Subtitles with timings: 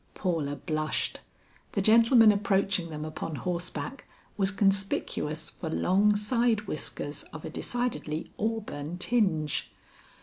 [0.15, 1.19] Paula blushed.
[1.73, 8.31] The gentleman approaching them upon horseback was conspicuous for long side whiskers of a decidedly
[8.39, 9.71] auburn tinge.